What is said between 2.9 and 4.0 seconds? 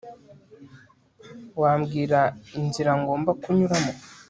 ngomba kunyuramo